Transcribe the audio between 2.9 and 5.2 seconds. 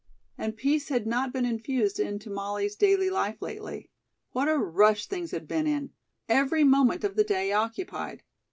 life lately. What a rush